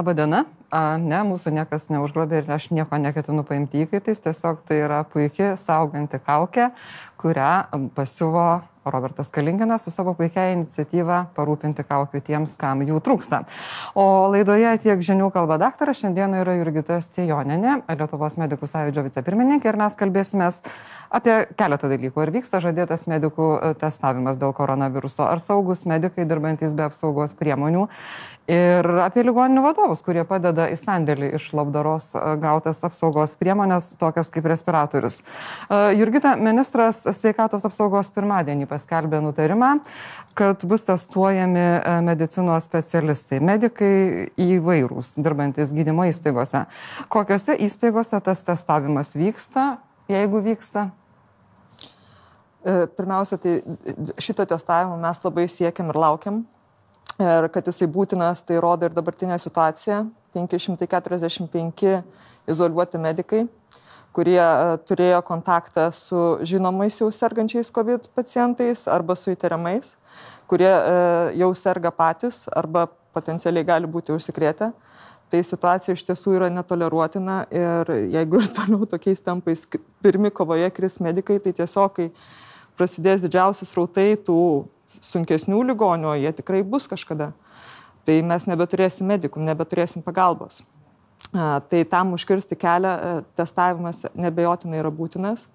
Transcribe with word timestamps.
Labadiena. 0.00 0.46
Ne, 1.02 1.18
mūsų 1.28 1.50
niekas 1.52 1.88
neužgrobė 1.92 2.40
ir 2.40 2.50
aš 2.54 2.70
nieko 2.72 2.96
neketinu 3.02 3.42
paimti 3.44 3.82
įkaitais, 3.84 4.22
tiesiog 4.24 4.62
tai 4.68 4.78
yra 4.86 5.02
puikiai 5.04 5.58
sauganti 5.60 6.20
kaukė, 6.24 6.70
kurią 7.20 7.50
pasiuvo 7.96 8.46
Robertas 8.84 9.28
Kalinginas 9.28 9.84
su 9.84 9.90
savo 9.92 10.14
puikia 10.16 10.46
iniciatyva 10.54 11.18
parūpinti 11.36 11.84
kaukių 11.84 12.22
tiems, 12.24 12.54
kam 12.60 12.80
jų 12.86 13.00
trūksta. 13.04 13.42
O 13.98 14.30
laidoje 14.32 14.70
tiek 14.86 15.02
žinių 15.04 15.28
kalba 15.34 15.58
daktaras, 15.60 16.00
šiandien 16.00 16.38
yra 16.40 16.56
Jurgita 16.56 17.02
Sejoninė, 17.04 17.82
Lietuvos 17.90 18.38
medikų 18.40 18.70
sąjūdžio 18.70 19.04
vicepirmininkė 19.10 19.68
ir 19.68 19.80
mes 19.82 19.98
kalbėsime 20.00 20.48
apie 21.10 21.36
keletą 21.60 21.90
dalykų. 21.92 22.24
Ar 22.24 22.32
vyksta 22.32 22.62
žadėtas 22.64 23.04
medikų 23.10 23.50
e, 23.58 23.74
testavimas 23.82 24.40
dėl 24.40 24.54
koronaviruso, 24.56 25.26
ar 25.28 25.44
saugus 25.44 25.84
medikai 25.90 26.24
dirbantis 26.24 26.72
be 26.72 26.86
apsaugos 26.88 27.36
priemonių 27.36 27.88
ir 28.50 28.86
apie 29.04 29.22
ligoninių 29.24 29.62
vadovus, 29.64 30.02
kurie 30.04 30.22
padeda 30.26 30.66
į 30.72 30.76
sandėlį 30.80 31.30
iš 31.38 31.50
labdaros 31.56 32.10
e, 32.16 32.22
gautas 32.42 32.82
apsaugos 32.86 33.36
priemonės, 33.40 33.92
tokias 34.00 34.30
kaip 34.34 34.48
respiratorius. 34.50 35.20
E, 35.22 35.80
Jurgita, 35.98 36.34
ministras 36.40 37.02
sveikatos 37.16 37.66
apsaugos 37.68 38.10
pirmadienį 38.14 38.68
paskelbė 38.70 39.22
nutarimą, 39.24 39.72
kad 40.38 40.64
bus 40.68 40.86
testuojami 40.88 41.62
e, 41.62 41.96
medicinos 42.06 42.66
specialistai, 42.66 43.40
medikai 43.44 44.30
įvairūs, 44.40 45.14
dirbantis 45.22 45.74
gydymo 45.76 46.08
įstaigose. 46.10 46.66
Kokiose 47.12 47.58
įstaigose 47.66 48.22
tas 48.24 48.42
testavimas 48.46 49.14
vyksta, 49.18 49.76
jeigu 50.10 50.42
vyksta? 50.44 50.90
Pirmiausia, 52.60 53.38
tai 53.40 53.54
šito 54.20 54.44
testavimo 54.44 54.98
mes 55.00 55.22
labai 55.24 55.46
siekiam 55.48 55.88
ir 55.88 55.96
laukiam. 55.96 56.42
Ir 57.20 57.50
kad 57.52 57.66
jisai 57.68 57.88
būtinas, 57.92 58.40
tai 58.48 58.56
rodo 58.62 58.88
ir 58.88 58.96
dabartinė 58.96 59.36
situacija. 59.40 60.06
545 60.32 61.96
izoliuoti 62.48 63.00
medikai 63.02 63.42
kurie 64.16 64.40
e, 64.40 64.76
turėjo 64.88 65.22
kontaktą 65.26 65.88
su 65.94 66.20
žinomais 66.46 66.98
jau 67.00 67.10
sergančiais 67.14 67.70
COVID 67.74 68.10
pacientais 68.16 68.86
arba 68.90 69.16
su 69.18 69.34
įtariamais, 69.34 69.94
kurie 70.50 70.70
e, 70.70 70.94
jau 71.40 71.50
serga 71.58 71.92
patys 71.94 72.44
arba 72.56 72.88
potencialiai 73.14 73.66
gali 73.66 73.90
būti 73.90 74.14
užsikrėtę. 74.14 74.72
Tai 75.30 75.40
situacija 75.46 75.94
iš 75.94 76.02
tiesų 76.08 76.34
yra 76.40 76.48
netoleruotina 76.50 77.44
ir 77.54 77.90
jeigu 78.16 78.42
ir 78.42 78.50
toliau 78.56 78.86
tokiais 78.90 79.22
tempais 79.22 79.66
pirmi 80.02 80.32
kovoje 80.34 80.70
kris 80.74 80.98
medikai, 81.02 81.38
tai 81.42 81.54
tiesiog, 81.54 81.94
kai 81.94 82.10
prasidės 82.78 83.22
didžiausias 83.22 83.74
rautai 83.78 84.14
tų 84.26 84.40
sunkesnių 85.04 85.62
ligonių, 85.72 86.16
jie 86.20 86.32
tikrai 86.36 86.64
bus 86.66 86.88
kažkada, 86.90 87.30
tai 88.08 88.20
mes 88.26 88.46
nebeturėsim 88.50 89.08
medikų, 89.10 89.42
nebeturėsim 89.44 90.04
pagalbos. 90.06 90.62
Tai 91.30 91.80
tam 91.92 92.14
užkirsti 92.16 92.56
kelią 92.58 92.92
testavimas 93.38 94.06
nebejotinai 94.18 94.80
yra 94.80 94.90
būtinas. 94.90 95.46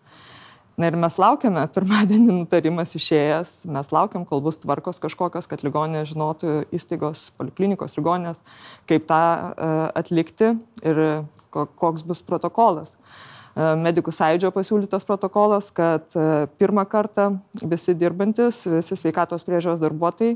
Na 0.75 0.89
ir 0.92 0.97
mes 1.00 1.16
laukiame, 1.19 1.64
pirmadienį 1.75 2.33
nutarimas 2.42 2.95
išėjęs, 3.00 3.53
mes 3.72 3.92
laukiam, 3.95 4.25
kol 4.27 4.44
bus 4.44 4.59
tvarkos 4.59 5.00
kažkokios, 5.03 5.47
kad 5.52 5.64
ligonė 5.64 6.03
žinotų 6.08 6.66
įstaigos, 6.75 7.30
poliklinikos 7.39 7.95
ligonės, 7.99 8.42
kaip 8.89 9.08
tą 9.08 9.22
atlikti 9.95 10.52
ir 10.83 11.02
koks 11.55 12.03
bus 12.08 12.22
protokolas. 12.27 12.97
Medikų 13.56 14.11
sąjūdžio 14.11 14.52
pasiūlytas 14.52 15.06
protokolas, 15.08 15.70
kad 15.72 16.11
pirmą 16.59 16.84
kartą 16.92 17.30
visi 17.64 17.95
dirbantis, 17.95 18.66
visi 18.67 18.98
sveikatos 19.00 19.48
priežiūros 19.48 19.80
darbuotojai, 19.80 20.36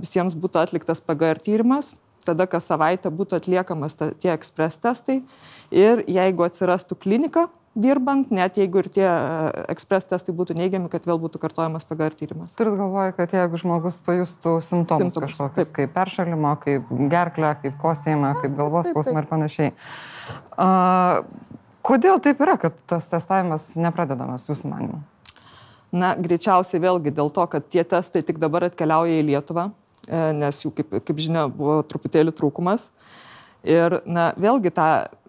visiems 0.00 0.36
būtų 0.40 0.62
atliktas 0.62 1.04
PGR 1.04 1.40
tyrimas 1.44 1.92
tada 2.26 2.46
kas 2.46 2.68
savaitę 2.70 3.10
būtų 3.10 3.40
atliekamas 3.40 3.96
tie 3.98 4.30
ekspres 4.32 4.78
testai 4.78 5.20
ir 5.74 6.04
jeigu 6.06 6.46
atsirastų 6.46 6.98
klinika 7.02 7.48
dirbant, 7.72 8.28
net 8.34 8.58
jeigu 8.60 8.82
ir 8.82 8.88
tie 8.92 9.06
ekspres 9.72 10.04
testai 10.10 10.34
būtų 10.36 10.56
neigiami, 10.58 10.90
kad 10.92 11.06
vėl 11.08 11.16
būtų 11.22 11.40
kartojamas 11.40 11.86
PGR 11.88 12.16
tyrimas. 12.18 12.52
Turit 12.58 12.76
galvoje, 12.76 13.14
kad 13.16 13.32
jeigu 13.32 13.60
žmogus 13.62 14.02
pajustų 14.04 14.58
simptomus, 14.60 15.14
simptomus 15.14 15.30
kažkokius, 15.30 15.72
kaip 15.78 15.94
peršalimo, 15.94 16.52
kaip 16.60 16.92
gerklę, 17.12 17.54
kaip 17.62 17.78
kosėjimą, 17.80 18.34
kaip 18.42 18.58
galvos 18.60 18.92
skausmą 18.92 19.24
ir 19.24 19.30
panašiai. 19.30 19.72
Uh, 20.52 21.24
kodėl 21.84 22.20
taip 22.22 22.40
yra, 22.44 22.56
kad 22.60 22.76
tas 22.90 23.10
testavimas 23.12 23.72
nepradedamas 23.78 24.48
jūsų 24.50 24.70
manimu? 24.70 25.02
Na, 25.92 26.14
greičiausiai 26.16 26.80
vėlgi 26.80 27.12
dėl 27.12 27.28
to, 27.34 27.44
kad 27.52 27.66
tie 27.68 27.84
testai 27.84 28.22
tik 28.24 28.38
dabar 28.40 28.70
atkeliauja 28.70 29.18
į 29.20 29.26
Lietuvą 29.28 29.68
E, 30.10 30.20
nes 30.34 30.62
jų, 30.64 30.72
kaip, 30.78 30.94
kaip 31.06 31.20
žinia, 31.22 31.46
buvo 31.50 31.80
truputėlį 31.86 32.34
trūkumas. 32.34 32.88
Ir, 33.62 34.00
na, 34.06 34.32
vėlgi 34.40 34.72
tą 34.74 34.88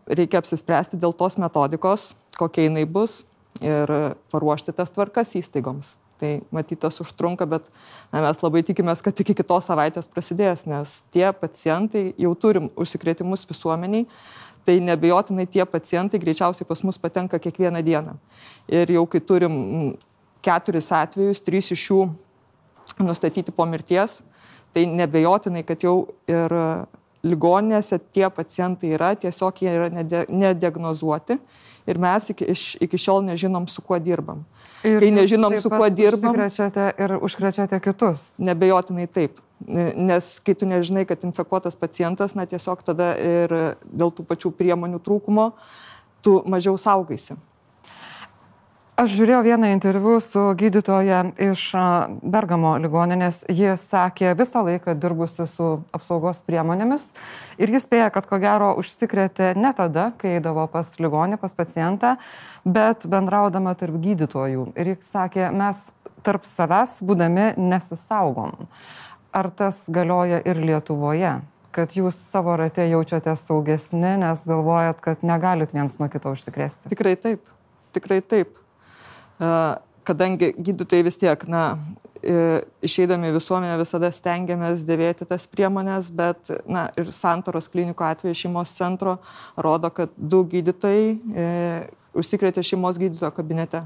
reikia 0.09 0.41
apsispręsti 0.41 0.97
dėl 0.99 1.13
tos 1.17 1.37
metodikos, 1.41 2.13
kokia 2.39 2.65
jinai 2.67 2.87
bus 2.89 3.21
ir 3.61 3.91
paruošti 4.33 4.73
tas 4.73 4.89
tvarkas 4.93 5.35
įstaigoms. 5.37 5.93
Tai 6.21 6.31
matytas 6.55 6.97
užtrunka, 7.03 7.45
bet 7.49 7.67
na, 8.13 8.23
mes 8.23 8.41
labai 8.41 8.63
tikimės, 8.65 9.03
kad 9.05 9.17
iki 9.19 9.35
kitos 9.37 9.69
savaitės 9.69 10.09
prasidės, 10.09 10.65
nes 10.69 11.01
tie 11.13 11.27
pacientai 11.37 12.07
jau 12.17 12.33
turim 12.33 12.71
užsikrėtimus 12.79 13.45
visuomeniai, 13.49 14.07
tai 14.65 14.79
nebejotinai 14.79 15.45
tie 15.47 15.65
pacientai 15.65 16.19
greičiausiai 16.19 16.67
pas 16.67 16.83
mus 16.83 16.97
patenka 16.97 17.39
kiekvieną 17.39 17.83
dieną. 17.83 18.15
Ir 18.67 18.91
jau 18.95 19.05
kai 19.07 19.19
turim 19.19 19.55
keturis 20.43 20.91
atvejus, 20.91 21.43
trys 21.43 21.71
iš 21.75 21.87
jų 21.89 22.01
nustatyti 23.03 23.51
po 23.55 23.65
mirties, 23.69 24.21
tai 24.73 24.85
nebejotinai, 24.89 25.63
kad 25.67 25.83
jau 25.83 25.97
ir 26.27 26.55
ligoninėse 27.23 27.99
tie 28.11 28.27
pacientai 28.33 28.95
yra, 28.97 29.13
tiesiog 29.15 29.61
jie 29.63 29.71
yra 29.71 29.87
nediagnozuoti 30.27 31.37
ir 31.87 31.99
mes 31.99 32.29
iki, 32.33 32.47
iš, 32.51 32.63
iki 32.83 32.99
šiol 32.99 33.23
nežinom, 33.27 33.67
su 33.71 33.83
kuo 33.83 33.99
dirbam. 33.99 34.43
Ir 34.83 34.99
Kai 35.03 35.11
nežinom, 35.15 35.55
su 35.59 35.71
kuo 35.71 35.87
dirbam. 35.91 36.35
Užkrečiate 36.35 36.89
ir 36.99 37.15
užkrečiate 37.23 37.79
kitus. 37.83 38.33
Nebejotinai 38.43 39.07
taip. 39.07 39.39
Nes 39.67 40.33
kai 40.43 40.55
tu 40.57 40.67
nežinai, 40.69 41.05
kad 41.09 41.23
infekuotas 41.27 41.77
pacientas, 41.79 42.35
na 42.35 42.47
tiesiog 42.49 42.83
tada 42.85 43.13
ir 43.19 43.55
dėl 43.85 44.13
tų 44.13 44.27
pačių 44.29 44.53
priemonių 44.59 45.01
trūkumo 45.03 45.51
tu 46.23 46.39
mažiau 46.47 46.77
saugaisi. 46.79 47.37
Aš 48.93 49.15
žiūrėjau 49.17 49.39
vieną 49.41 49.71
interviu 49.73 50.19
su 50.21 50.41
gydytoja 50.53 51.23
iš 51.41 51.63
Bergamo 52.29 52.75
ligoninės. 52.77 53.39
Ji 53.49 53.71
sakė 53.81 54.35
visą 54.37 54.61
laiką 54.67 54.93
dirbusi 55.01 55.47
su 55.49 55.69
apsaugos 55.97 56.43
priemonėmis 56.45 57.07
ir 57.57 57.73
jis 57.73 57.87
spėja, 57.87 58.11
kad 58.13 58.29
ko 58.29 58.37
gero 58.37 58.69
užsikrėtė 58.77 59.55
ne 59.57 59.73
tada, 59.73 60.11
kai 60.21 60.35
eidavo 60.37 60.67
pas 60.69 60.93
ligonį, 61.01 61.41
pas 61.41 61.57
pacientą, 61.57 62.13
bet 62.69 63.09
bendraudama 63.09 63.73
tarp 63.79 63.97
gydytojų. 63.97 64.69
Ir 64.77 64.93
jis 64.93 65.09
sakė, 65.09 65.47
mes 65.49 65.87
tarp 66.21 66.45
savęs 66.45 66.99
būdami 67.01 67.55
nesisaugom. 67.57 68.69
Ar 69.33 69.49
tas 69.57 69.83
galioja 69.89 70.43
ir 70.45 70.61
Lietuvoje? 70.61 71.39
kad 71.73 71.89
jūs 71.97 72.13
savo 72.29 72.53
rate 72.53 72.83
jaučiate 72.85 73.31
saugesni, 73.33 74.11
nes 74.21 74.43
galvojat, 74.45 74.99
kad 75.01 75.23
negalit 75.25 75.71
viens 75.73 75.95
nuo 75.97 76.05
kito 76.05 76.29
užsikrėsti. 76.35 76.91
Tikrai 76.91 77.15
taip, 77.17 77.49
tikrai 77.97 78.19
taip 78.21 78.59
kadangi 80.03 80.53
gydytojai 80.57 81.05
vis 81.07 81.17
tiek, 81.19 81.45
na, 81.47 81.63
išeidami 82.85 83.33
visuomenę 83.35 83.75
visada 83.81 84.07
stengiamės 84.13 84.85
dėvėti 84.87 85.27
tas 85.27 85.47
priemonės, 85.51 86.11
bet, 86.15 86.53
na, 86.69 86.87
ir 86.99 87.11
santoros 87.11 87.67
klinikų 87.71 88.05
atveju 88.07 88.37
šeimos 88.45 88.71
centro 88.77 89.17
rodo, 89.59 89.91
kad 89.91 90.13
du 90.15 90.43
gydytojai 90.47 91.09
e, 91.11 91.47
užsikrėtė 92.15 92.63
šeimos 92.63 92.99
gydytojo 93.01 93.33
kabinete. 93.35 93.83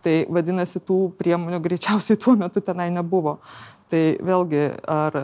Tai 0.00 0.14
vadinasi, 0.32 0.80
tų 0.80 1.12
priemonių 1.20 1.60
greičiausiai 1.62 2.18
tuo 2.18 2.32
metu 2.40 2.62
tenai 2.64 2.88
nebuvo. 2.94 3.36
Tai 3.90 4.00
vėlgi, 4.22 4.58
ar 4.86 5.16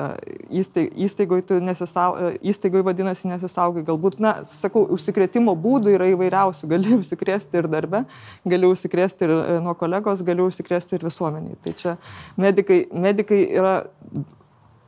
įstaigoje 0.50 1.44
tu 1.46 1.58
nesisaugai, 1.62 2.32
įstaigoje 2.50 2.82
vadinasi 2.88 3.28
nesisaugai, 3.30 3.84
galbūt, 3.86 4.16
na, 4.22 4.32
sakau, 4.50 4.82
užsikrėtimo 4.96 5.54
būdų 5.62 5.92
yra 5.94 6.08
įvairiausių, 6.10 6.70
gali 6.72 6.96
užsikrėsti 7.00 7.60
ir 7.60 7.68
darbe, 7.70 8.02
gali 8.42 8.66
užsikrėsti 8.66 9.28
ir 9.28 9.34
e, 9.36 9.60
nuo 9.62 9.76
kolegos, 9.78 10.24
gali 10.26 10.42
užsikrėsti 10.42 10.98
ir 10.98 11.06
visuomeniai. 11.06 11.60
Tai 11.62 11.76
čia 11.78 11.94
medikai, 12.42 12.80
medikai 12.90 13.40
yra 13.54 13.76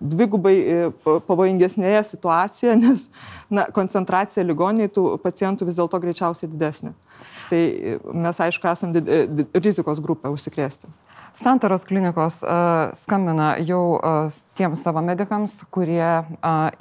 dvigubai 0.00 0.56
e, 0.58 0.78
pavojingesnėje 1.30 2.02
situacijoje, 2.10 2.78
nes 2.84 3.06
na, 3.46 3.68
koncentracija 3.74 4.46
ligoniai 4.46 4.90
tų 4.90 5.12
pacientų 5.22 5.70
vis 5.70 5.78
dėlto 5.78 6.02
greičiausiai 6.02 6.50
didesnė. 6.50 6.96
Tai 7.48 7.62
mes, 8.26 8.42
aišku, 8.44 8.66
esame 8.74 9.06
rizikos 9.54 10.02
grupė 10.04 10.34
užsikrėsti. 10.34 10.90
Santaros 11.36 11.84
klinikos 11.88 12.40
skambina 12.98 13.50
jau 13.62 13.98
tiems 14.58 14.82
savo 14.84 15.02
medikams, 15.04 15.58
kurie 15.74 16.24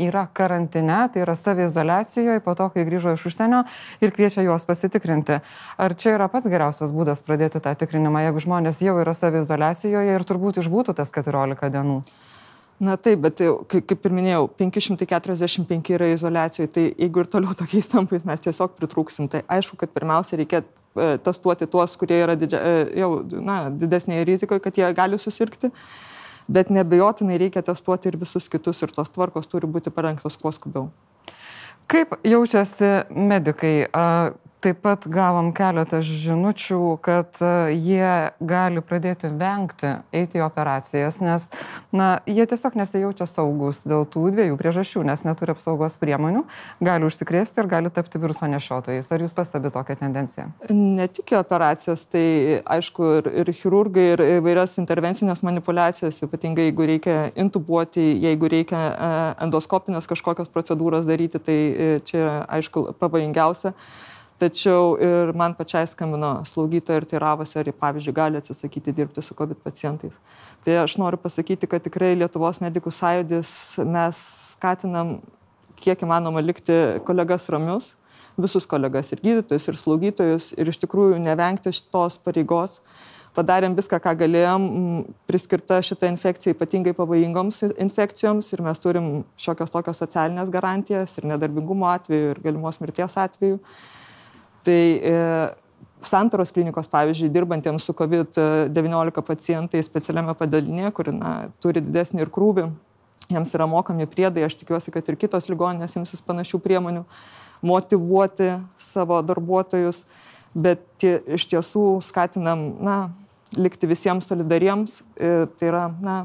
yra 0.01 0.23
karantine, 0.33 0.99
tai 1.13 1.23
yra 1.25 1.35
savizolacijoje 1.37 2.43
po 2.45 2.55
to, 2.57 2.69
kai 2.73 2.85
grįžo 2.87 3.15
iš 3.17 3.27
užsienio 3.31 3.63
ir 4.01 4.15
kviečia 4.15 4.45
juos 4.47 4.67
pasitikrinti. 4.69 5.41
Ar 5.77 5.97
čia 5.99 6.15
yra 6.15 6.29
pats 6.31 6.49
geriausias 6.49 6.95
būdas 6.95 7.21
pradėti 7.25 7.61
tą 7.63 7.75
tikrinimą, 7.77 8.27
jeigu 8.27 8.47
žmonės 8.47 8.81
jau 8.85 8.97
yra 9.01 9.13
savizolacijoje 9.17 10.17
ir 10.17 10.27
turbūt 10.27 10.63
išbūtų 10.63 10.97
tas 10.97 11.13
14 11.13 11.71
dienų? 11.73 12.01
Na 12.77 12.93
taip, 13.01 13.23
bet 13.23 13.39
kaip, 13.41 13.87
kaip 13.89 14.03
ir 14.05 14.13
minėjau, 14.13 14.43
545 14.59 15.95
yra 15.95 16.11
izolacijoje, 16.13 16.69
tai 16.75 16.83
jeigu 16.91 17.23
ir 17.23 17.29
toliau 17.33 17.55
tokiais 17.57 17.89
tampais 17.89 18.25
mes 18.27 18.43
tiesiog 18.43 18.75
pritrūksim, 18.77 19.25
tai 19.33 19.41
aišku, 19.49 19.79
kad 19.81 19.89
pirmiausia 19.95 20.37
reikia 20.37 20.61
e, 20.61 20.67
testuoti 21.23 21.67
tuos, 21.67 21.95
kurie 21.99 22.19
yra 22.23 22.35
didžia, 22.39 22.59
e, 22.59 22.85
jau 23.01 23.11
na, 23.43 23.67
didesnėje 23.69 24.27
rizikoje, 24.27 24.63
kad 24.63 24.77
jie 24.79 24.87
gali 24.97 25.19
susirgti, 25.21 25.71
bet 26.51 26.71
nebejotinai 26.73 27.39
reikia 27.41 27.63
testuoti 27.65 28.11
ir 28.11 28.19
visus 28.21 28.49
kitus 28.49 28.81
ir 28.83 28.93
tos 28.95 29.11
tvarkos 29.13 29.49
turi 29.51 29.69
būti 29.69 29.93
parengtos 29.93 30.39
kuo 30.41 30.53
skubiau. 30.55 30.89
Kaip 31.87 32.17
jaučiasi 32.27 33.07
medikai? 33.15 33.87
Taip 34.57 34.79
pat 34.81 35.03
gavom 35.05 35.51
keletą 35.53 35.99
žinučių, 36.01 36.79
kad 37.05 37.37
e, 37.45 37.49
jie 37.77 38.31
gali 38.41 38.81
pradėti 38.81 39.29
vengti 39.29 39.91
eiti 40.09 40.39
į 40.39 40.45
operacijas, 40.47 41.19
nes 41.21 41.45
na, 41.93 42.07
jie 42.25 42.47
tiesiog 42.49 42.79
nesijaučia 42.79 43.27
saugus 43.29 43.83
dėl 43.85 44.07
tų 44.09 44.31
dviejų 44.33 44.57
priežasčių, 44.57 45.03
nes 45.05 45.21
neturi 45.27 45.53
apsaugos 45.53 45.99
priemonių, 46.01 46.41
gali 46.81 47.05
užsikrėsti 47.05 47.61
ir 47.61 47.69
gali 47.69 47.91
tapti 47.93 48.21
viruso 48.23 48.49
nešiotojais. 48.49 49.11
Ar 49.13 49.25
jūs 49.27 49.37
pastebite 49.37 49.75
tokią 49.77 49.99
tendenciją? 50.01 50.47
Ne 50.73 51.05
tik 51.05 51.35
į 51.35 51.39
operacijas, 51.43 52.07
tai 52.09 52.25
aišku 52.65 53.11
ir, 53.19 53.31
ir 53.43 53.53
chirurgai, 53.61 54.07
ir 54.15 54.25
įvairias 54.39 54.77
intervencinės 54.81 55.45
manipulacijas, 55.45 56.17
ypatingai 56.25 56.71
jeigu 56.71 56.89
reikia 56.95 57.17
intubuoti, 57.37 58.09
jeigu 58.25 58.49
reikia 58.57 58.83
e, 58.89 59.13
endoskopinės 59.45 60.09
kažkokias 60.09 60.49
procedūras 60.49 61.05
daryti, 61.05 61.45
tai 61.45 61.57
e, 61.61 61.95
čia 62.09 62.41
aišku 62.57 62.87
pavojingiausia. 62.97 63.77
Tačiau 64.37 64.91
ir 65.01 65.31
man 65.33 65.55
pačiai 65.57 65.87
skambino 65.89 66.43
slaugytoja 66.45 67.01
ir 67.01 67.07
teiravosi, 67.09 67.55
ar, 67.57 67.71
pavyzdžiui, 67.81 68.13
gali 68.13 68.37
atsisakyti 68.37 68.93
dirbti 68.93 69.23
su 69.25 69.33
COVID 69.33 69.63
pacientais. 69.65 70.19
Tai 70.61 70.75
aš 70.83 70.93
noriu 71.01 71.17
pasakyti, 71.17 71.65
kad 71.69 71.81
tikrai 71.81 72.11
Lietuvos 72.19 72.61
medikų 72.61 72.93
sąjūdis 72.93 73.49
mes 73.89 74.19
skatinam 74.53 75.17
kiek 75.81 76.05
įmanoma 76.05 76.45
likti 76.45 76.77
kolegas 77.07 77.49
ramius, 77.49 77.95
visus 78.37 78.69
kolegas 78.69 79.09
ir 79.13 79.25
gydytojus, 79.25 79.67
ir 79.71 79.81
slaugytojus, 79.81 80.51
ir 80.53 80.69
iš 80.69 80.81
tikrųjų 80.85 81.17
nevengti 81.23 81.73
šitos 81.73 82.21
pareigos. 82.21 82.81
Padarėm 83.37 83.75
viską, 83.77 83.99
ką 84.01 84.15
galėjom, 84.17 84.63
priskirta 85.29 85.77
šitą 85.85 86.09
infekciją 86.13 86.55
ypatingai 86.55 86.93
pavojingoms 86.97 87.63
infekcijoms 87.73 88.53
ir 88.53 88.63
mes 88.65 88.81
turim 88.81 89.11
šiokios 89.37 89.73
tokios 89.73 90.01
socialinės 90.01 90.49
garantijas 90.53 91.13
ir 91.17 91.29
nedarbingumo 91.33 91.89
atveju, 91.89 92.33
ir 92.33 92.41
galimos 92.45 92.81
mirties 92.81 93.17
atveju. 93.21 93.59
Tai 94.67 94.81
e, 94.99 95.15
santaros 96.03 96.51
klinikos, 96.51 96.89
pavyzdžiui, 96.91 97.31
dirbantiems 97.31 97.85
su 97.87 97.95
COVID-19 97.95 99.23
pacientais 99.23 99.87
specialiame 99.87 100.35
padalinėje, 100.37 100.91
kur 100.97 101.11
na, 101.15 101.33
turi 101.63 101.79
didesnį 101.83 102.25
ir 102.25 102.31
krūvį, 102.33 102.67
jiems 103.31 103.53
yra 103.55 103.67
mokami 103.69 104.07
priedai, 104.11 104.45
aš 104.47 104.57
tikiuosi, 104.59 104.91
kad 104.93 105.07
ir 105.07 105.19
kitos 105.19 105.47
ligoninės 105.51 105.95
imsis 105.99 106.23
panašių 106.25 106.59
priemonių 106.63 107.05
motivuoti 107.65 108.57
savo 108.81 109.21
darbuotojus, 109.25 110.03
bet 110.57 110.83
tie, 111.01 111.17
iš 111.37 111.47
tiesų 111.53 111.85
skatinam, 112.05 112.67
na, 112.83 112.97
likti 113.55 113.87
visiems 113.87 114.27
solidariems, 114.27 114.99
e, 115.15 115.47
tai 115.55 115.71
yra, 115.71 115.85
na, 116.03 116.17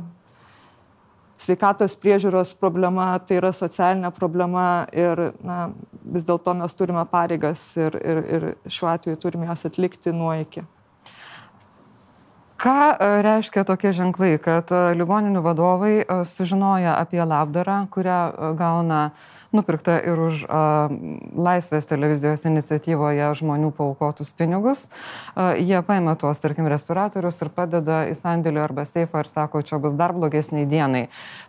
sveikatos 1.42 1.96
priežiūros 1.98 2.54
problema, 2.58 3.12
tai 3.26 3.40
yra 3.40 3.50
socialinė 3.54 4.12
problema 4.14 4.84
ir 4.94 5.30
na, 5.42 5.64
vis 6.04 6.26
dėlto 6.28 6.54
mes 6.58 6.74
turime 6.78 7.04
pareigas 7.10 7.64
ir, 7.80 7.96
ir, 8.02 8.22
ir 8.36 8.46
šiuo 8.66 8.90
atveju 8.92 9.20
turime 9.22 9.48
jas 9.50 9.66
atlikti 9.68 10.14
nuo 10.16 10.32
iki. 10.38 10.64
Ką 12.62 12.94
e, 12.94 13.22
reiškia 13.22 13.64
tokie 13.66 13.90
ženklai, 13.90 14.36
kad 14.38 14.70
e, 14.70 14.94
ligoninių 14.94 15.40
vadovai 15.42 15.94
e, 16.04 16.20
sužinoja 16.22 16.94
apie 16.94 17.24
labdarą, 17.26 17.80
kurią 17.90 18.18
gauna 18.58 19.00
nupirkta 19.52 19.98
ir 20.00 20.16
už 20.16 20.46
Laisvės 21.36 21.84
televizijos 21.84 22.46
iniciatyvoje 22.48 23.26
žmonių 23.36 23.68
paukotus 23.76 24.32
pinigus. 24.36 24.86
Jie 25.36 25.82
paima 25.84 26.14
tuos, 26.16 26.40
tarkim, 26.40 26.68
respiratorius 26.72 27.40
ir 27.44 27.50
padeda 27.52 27.98
į 28.08 28.16
sandėlį 28.16 28.62
arba 28.62 28.86
seifą 28.88 29.20
ir 29.20 29.28
sako, 29.28 29.60
čia 29.60 29.76
bus 29.82 29.92
dar 29.98 30.14
blogesniai 30.16 30.64
dienai. 30.68 31.02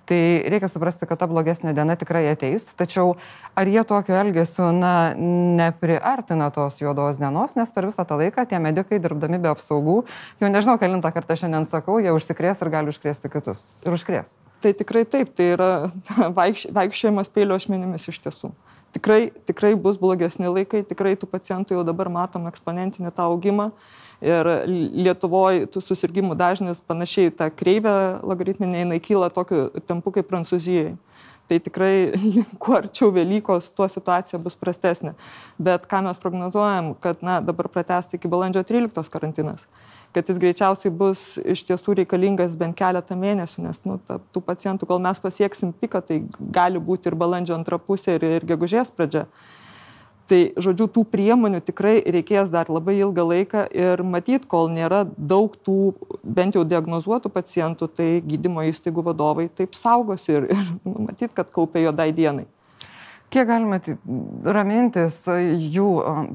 Tai 0.09 0.19
reikia 0.51 0.67
suprasti, 0.67 1.07
kad 1.07 1.21
ta 1.21 1.29
blogesnė 1.31 1.71
diena 1.75 1.95
tikrai 1.95 2.25
ateis, 2.33 2.67
tačiau 2.75 3.15
ar 3.55 3.69
jie 3.71 3.83
tokio 3.87 4.17
elgesio, 4.19 4.71
na, 4.75 5.13
nepriartina 5.15 6.49
tos 6.51 6.81
juodos 6.81 7.21
dienos, 7.21 7.55
nes 7.55 7.71
per 7.71 7.87
visą 7.87 8.03
tą 8.07 8.17
laiką 8.19 8.43
tie 8.49 8.59
medikai, 8.59 8.99
dirbdami 8.99 9.39
be 9.39 9.53
apsaugų, 9.53 10.01
jau 10.43 10.51
nežinau, 10.51 10.75
kelintą 11.03 11.11
kartą 11.13 11.35
šiandien 11.35 11.65
sakau, 11.67 11.99
jie 11.99 12.13
užsikrės 12.13 12.61
ir 12.61 12.69
gali 12.69 12.91
užkrėsti 12.91 13.29
kitus. 13.29 13.73
Ir 13.85 13.93
užkrės. 13.93 14.35
Tai 14.61 14.73
tikrai 14.73 15.05
taip, 15.05 15.33
tai 15.35 15.53
yra 15.55 15.89
vaikš, 16.39 16.69
vaikščiojimas 16.71 17.29
pėlio 17.29 17.55
ašmenimis 17.55 18.07
iš 18.07 18.19
tiesų. 18.23 18.53
Tikrai, 18.93 19.31
tikrai 19.45 19.73
bus 19.75 19.97
blogesni 19.97 20.47
laikai, 20.47 20.83
tikrai 20.85 21.15
tų 21.17 21.27
pacientų 21.27 21.75
jau 21.75 21.83
dabar 21.83 22.09
matom 22.09 22.47
eksponentinį 22.47 23.11
tą 23.11 23.25
augimą 23.25 23.71
ir 24.21 24.47
Lietuvoje 24.69 25.65
tų 25.67 25.81
susirgymų 25.81 26.37
dažnis 26.37 26.83
panašiai 26.85 27.33
ta 27.33 27.49
kreivė 27.49 28.21
logaritminė, 28.23 28.83
jinai 28.83 28.99
kyla 29.01 29.31
tokiu 29.33 29.71
tempu 29.87 30.13
kaip 30.13 30.29
Prancūzijoje. 30.29 30.93
Tai 31.49 31.57
tikrai 31.59 32.13
kuo 32.61 32.77
arčiau 32.77 33.09
Velykos, 33.11 33.73
tuo 33.75 33.89
situacija 33.89 34.39
bus 34.39 34.55
prastesnė. 34.55 35.17
Bet 35.59 35.89
ką 35.89 36.05
mes 36.05 36.21
prognozuojam, 36.21 36.93
kad 37.03 37.25
na, 37.25 37.41
dabar 37.43 37.67
pratesti 37.73 38.21
iki 38.21 38.31
balandžio 38.31 38.63
13 38.63 39.11
karantinas 39.11 39.65
kad 40.13 40.29
jis 40.29 40.39
greičiausiai 40.41 40.93
bus 40.93 41.23
iš 41.41 41.63
tiesų 41.67 41.97
reikalingas 42.01 42.53
bent 42.59 42.77
keletą 42.77 43.17
mėnesių, 43.19 43.65
nes 43.65 43.81
nu, 43.87 43.97
ta, 44.07 44.19
tų 44.33 44.43
pacientų, 44.45 44.87
kol 44.89 45.01
mes 45.03 45.19
pasieksim 45.23 45.73
piką, 45.81 46.03
tai 46.05 46.21
gali 46.53 46.81
būti 46.81 47.09
ir 47.09 47.17
balandžio 47.19 47.57
antra 47.57 47.81
pusė, 47.81 48.19
ir, 48.19 48.27
ir 48.37 48.47
gegužės 48.53 48.93
pradžia. 48.93 49.25
Tai, 50.29 50.39
žodžiu, 50.55 50.87
tų 50.87 51.01
priemonių 51.11 51.59
tikrai 51.67 51.97
reikės 52.15 52.47
dar 52.53 52.69
labai 52.71 52.95
ilgą 53.01 53.25
laiką 53.27 53.65
ir 53.75 54.05
matyt, 54.07 54.45
kol 54.47 54.69
nėra 54.71 55.01
daug 55.17 55.57
tų 55.65 55.93
bent 56.23 56.55
jau 56.55 56.63
diagnozuotų 56.63 57.33
pacientų, 57.33 57.89
tai 57.91 58.07
gydymo 58.23 58.63
įstaigų 58.69 59.03
vadovai 59.09 59.49
taip 59.51 59.75
saugosi 59.75 60.37
ir, 60.37 60.47
ir 60.53 60.71
matyt, 61.09 61.35
kad 61.35 61.51
kaupia 61.51 61.89
juodai 61.89 62.13
dienai. 62.15 62.47
Kiek 63.33 63.47
galime 63.49 63.79
ramintis 64.45 65.15
jų 65.25 65.87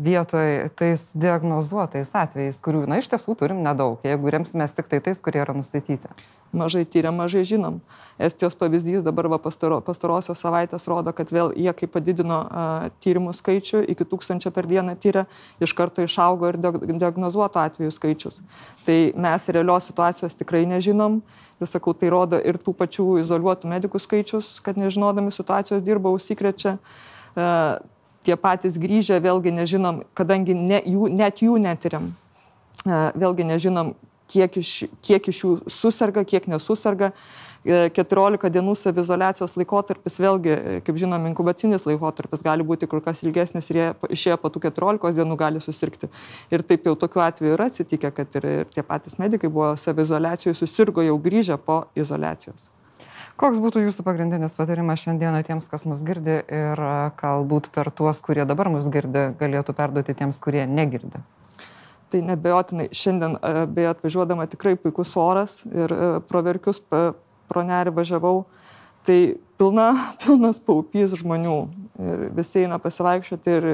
vietoje 0.02 0.64
tais 0.78 1.04
diagnozuotais 1.14 2.10
atvejais, 2.10 2.58
kurių, 2.64 2.80
na, 2.90 2.98
iš 2.98 3.06
tiesų 3.12 3.36
turim 3.38 3.60
nedaug, 3.62 4.00
jeigu 4.02 4.32
remsimės 4.34 4.74
tik 4.74 4.90
tai 4.90 4.98
tais, 5.04 5.20
kurie 5.22 5.44
yra 5.44 5.54
nustatyti? 5.54 6.10
Mažai 6.52 6.86
tyriam, 6.88 7.16
mažai 7.20 7.42
žinom. 7.44 7.82
Estijos 8.18 8.54
pavyzdys 8.56 9.02
dabar 9.04 9.26
va, 9.28 9.36
pastaro, 9.42 9.82
pastarosios 9.84 10.40
savaitės 10.40 10.88
rodo, 10.88 11.12
kad 11.12 11.28
vėl 11.28 11.52
jie, 11.52 11.69
kai 11.76 11.88
padidino 11.93 12.38
a, 12.40 12.62
tyrimų 13.05 13.34
skaičių, 13.36 13.82
iki 13.93 14.06
tūkstančio 14.08 14.52
per 14.56 14.67
dieną 14.70 14.94
tyrė, 14.96 15.26
iš 15.60 15.74
karto 15.76 16.06
išaugo 16.06 16.48
ir 16.48 16.56
diagnozuoto 16.62 17.60
atvejų 17.60 17.93
skaičius. 17.93 18.40
Tai 18.88 18.96
mes 19.20 19.50
realios 19.52 19.90
situacijos 19.90 20.38
tikrai 20.40 20.64
nežinom 20.70 21.20
ir 21.60 21.69
sakau, 21.69 21.93
tai 21.93 22.08
rodo 22.14 22.40
ir 22.40 22.56
tų 22.56 22.72
pačių 22.81 23.19
izoliuotų 23.26 23.69
medikų 23.69 24.00
skaičius, 24.00 24.56
kad 24.64 24.81
nežinodami 24.81 25.34
situacijos 25.34 25.84
dirba, 25.84 26.08
užsikrečia. 26.17 26.78
E, 27.36 27.52
tie 28.24 28.36
patys 28.40 28.81
grįžę, 28.81 29.20
vėlgi 29.24 29.52
nežinom, 29.55 30.02
kadangi 30.17 30.56
ne, 30.56 30.81
jų, 30.81 31.12
net 31.12 31.44
jų 31.44 31.60
netyriam, 31.62 32.14
e, 32.84 33.00
vėlgi 33.20 33.46
nežinom, 33.52 33.94
kiek 34.29 34.58
iš, 34.61 34.73
kiek 35.05 35.29
iš 35.32 35.44
jų 35.44 35.53
susirga, 35.73 36.25
kiek 36.29 36.49
nesusirga. 36.51 37.13
14 37.69 38.47
e, 38.47 38.51
dienų 38.55 38.73
savizolacijos 38.79 39.56
laikotarpis, 39.58 40.20
vėlgi, 40.23 40.53
e, 40.55 40.77
kaip 40.87 40.97
žinom, 41.01 41.27
inkubacinis 41.29 41.85
laikotarpis 41.89 42.44
gali 42.47 42.65
būti 42.65 42.87
kur 42.89 43.03
kas 43.05 43.25
ilgesnis 43.27 43.69
ir 43.73 43.81
jie 43.81 43.89
išėję 44.15 44.39
po 44.41 44.53
tų 44.55 44.63
14 44.69 45.13
dienų 45.19 45.37
gali 45.37 45.61
susirgti. 45.61 46.08
Ir 46.55 46.63
taip 46.63 46.87
jau 46.87 46.94
tokiu 46.97 47.25
atveju 47.27 47.56
yra 47.58 47.69
atsitikę, 47.73 48.13
kad 48.15 48.39
ir, 48.39 48.49
ir 48.63 48.73
tie 48.73 48.87
patys 48.87 49.19
medikai 49.19 49.51
buvo 49.51 49.75
savizolacijoje, 49.77 50.56
susirgo 50.56 51.05
jau 51.05 51.19
grįžę 51.20 51.58
po 51.58 51.82
izolacijos. 51.99 52.70
Koks 53.39 53.61
būtų 53.63 53.85
jūsų 53.85 54.03
pagrindinis 54.06 54.56
patarimas 54.58 55.03
šiandieną 55.05 55.44
tiems, 55.47 55.69
kas 55.70 55.85
mus 55.87 56.01
girdi 56.06 56.41
ir 56.43 56.81
e, 56.82 56.94
galbūt 57.20 57.69
per 57.75 57.91
tuos, 57.91 58.23
kurie 58.25 58.47
dabar 58.49 58.70
mus 58.73 58.89
girdi, 58.91 59.29
galėtų 59.39 59.77
perduoti 59.79 60.17
tiems, 60.19 60.41
kurie 60.43 60.65
negirdi? 60.67 61.23
Tai 62.08 62.22
nebejotinai, 62.24 62.86
šiandien 62.96 63.34
beje 63.77 63.91
atvažiuodama 63.91 64.46
tikrai 64.48 64.79
puikus 64.81 65.10
oras 65.20 65.58
ir 65.69 65.93
pro 66.24 66.41
verkius 66.46 66.81
pro 67.48 67.65
nerį 67.65 67.93
važiavau, 67.96 68.44
tai 69.06 69.36
pilna, 69.60 69.91
pilnas 70.22 70.60
paupys 70.60 71.17
žmonių. 71.20 71.58
Ir 71.98 72.24
visi 72.36 72.62
eina 72.62 72.79
pasivaikščioti 72.79 73.55
ir 73.56 73.69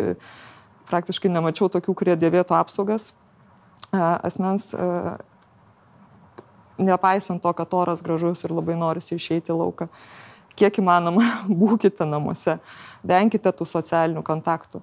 praktiškai 0.88 1.30
nemačiau 1.32 1.68
tokių, 1.72 1.94
kurie 1.96 2.16
dėvėtų 2.16 2.56
apsaugas. 2.56 3.10
Asmens, 3.94 4.72
nepaisant 6.80 7.42
to, 7.42 7.52
kad 7.54 7.76
oras 7.76 8.02
gražus 8.02 8.42
ir 8.46 8.54
labai 8.54 8.78
norisi 8.78 9.18
išeiti 9.18 9.52
į 9.52 9.58
lauką, 9.60 9.88
kiek 10.58 10.80
įmanoma 10.82 11.26
būkite 11.62 12.06
namuose, 12.08 12.58
venkite 13.06 13.52
tų 13.52 13.66
socialinių 13.68 14.24
kontaktų, 14.26 14.82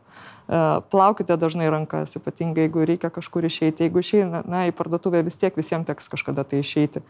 plaukite 0.92 1.38
dažnai 1.40 1.70
rankas, 1.72 2.18
ypatingai 2.20 2.68
jeigu 2.68 2.88
reikia 2.88 3.12
kažkur 3.14 3.48
išeiti, 3.48 3.88
jeigu 3.88 4.04
išeina, 4.04 4.44
na, 4.46 4.66
į 4.68 4.76
parduotuvę 4.76 5.24
vis 5.26 5.40
tiek 5.40 5.56
visiems 5.58 5.88
teks 5.88 6.12
kažkada 6.12 6.44
tai 6.48 6.64
išeiti 6.66 7.06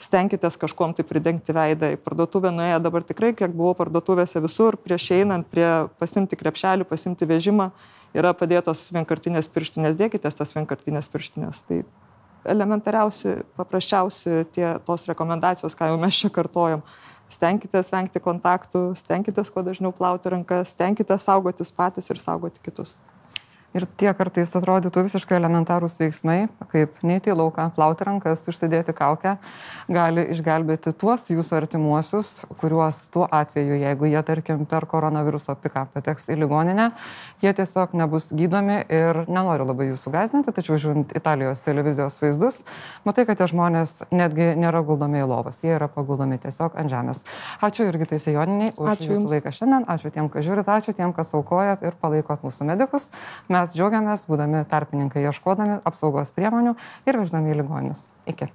stenkitės 0.00 0.56
kažkom 0.60 0.94
tai 0.96 1.04
pridengti 1.08 1.54
veidą. 1.56 1.92
Į 1.94 2.00
parduotuvę 2.04 2.52
nuėję 2.54 2.80
dabar 2.84 3.04
tikrai, 3.06 3.32
kiek 3.36 3.52
buvau 3.56 3.74
parduotuvėse 3.78 4.42
visur, 4.44 4.76
prieš 4.80 5.08
einant, 5.16 5.48
prie 5.48 5.66
pasimti 6.00 6.36
krepšelių, 6.38 6.86
pasimti 6.88 7.28
vežimą, 7.28 7.70
yra 8.16 8.34
padėtos 8.36 8.86
vienkartinės 8.94 9.48
pirštinės, 9.52 9.96
dėkitės 9.98 10.36
tas 10.36 10.52
vienkartinės 10.56 11.08
pirštinės. 11.12 11.62
Tai 11.68 11.82
elementariausi, 12.46 13.40
paprasčiausi 13.58 14.44
tie 14.54 14.68
tos 14.86 15.08
rekomendacijos, 15.10 15.74
ką 15.76 15.90
jau 15.90 16.00
mes 16.00 16.20
čia 16.20 16.30
kartojom. 16.32 16.84
Stenkitės 17.32 17.90
vengti 17.90 18.22
kontaktų, 18.22 18.92
stenkitės 18.98 19.50
kuo 19.50 19.64
dažniau 19.66 19.90
plauti 19.96 20.30
rankas, 20.30 20.70
stenkitės 20.76 21.26
saugotis 21.26 21.74
patys 21.74 22.10
ir 22.12 22.22
saugoti 22.22 22.62
kitus. 22.62 22.94
Ir 23.76 23.84
tie 24.00 24.08
kartais 24.16 24.54
atrodytų 24.56 25.02
visiškai 25.04 25.36
elementarūs 25.36 25.98
veiksmai, 26.00 26.46
kaip 26.70 26.94
neiti 27.04 27.28
į 27.28 27.36
lauką, 27.36 27.66
plauti 27.76 28.06
rankas, 28.08 28.46
užsidėti 28.48 28.94
kaukę, 28.96 29.34
gali 29.92 30.24
išgelbėti 30.32 30.94
tuos 30.96 31.26
jūsų 31.28 31.58
artimuosius, 31.58 32.30
kuriuos 32.62 33.02
tuo 33.12 33.26
atveju, 33.28 33.76
jeigu 33.82 34.08
jie, 34.08 34.22
tarkim, 34.24 34.64
per 34.70 34.86
koronaviruso 34.88 35.54
piką 35.60 35.82
pateks 35.92 36.30
į 36.32 36.38
ligoninę, 36.40 36.86
jie 37.44 37.52
tiesiog 37.58 37.92
nebus 38.00 38.30
gydomi 38.36 38.78
ir 38.88 39.20
nenoriu 39.28 39.68
labai 39.68 39.90
jūsų 39.90 40.14
gazdinti, 40.14 40.56
tačiau 40.56 40.78
žiūrint 40.80 41.12
Italijos 41.18 41.60
televizijos 41.66 42.16
vaizdus, 42.22 42.62
matai, 43.04 43.26
kad 43.28 43.42
tie 43.42 43.50
žmonės 43.52 44.06
netgi 44.08 44.54
nėra 44.56 44.80
guldomi 44.88 45.20
į 45.20 45.28
lovas, 45.28 45.60
jie 45.66 45.74
yra 45.76 45.90
paguldomi 45.92 46.40
tiesiog 46.40 46.80
ant 46.80 46.92
žemės. 46.92 47.22
Ačiū 47.60 47.90
irgi 47.90 48.08
tai 48.14 48.22
sejoniniai 48.24 48.72
už 48.72 48.94
ačiū 48.94 49.12
jūsų 49.12 49.34
laiką 49.36 49.52
šiandien, 49.60 49.86
ačiū 49.92 50.14
tiem, 50.16 50.32
kas 50.32 50.48
žiūrit, 50.48 50.72
ačiū 50.78 50.96
tiem, 50.96 51.12
kas 51.16 51.34
aukojat 51.36 51.84
ir 51.84 52.00
palaikot 52.00 52.46
mūsų 52.46 52.70
medikus. 52.72 53.10
Mes 53.52 53.65
džiaugiamės, 53.74 54.28
būdami 54.30 54.62
tarpininkai, 54.70 55.24
ieškodami 55.26 55.80
apsaugos 55.88 56.30
priemonių 56.36 56.76
ir 57.08 57.18
veždami 57.22 57.54
į 57.54 57.58
ligoninius. 57.62 58.06
Iki. 58.30 58.52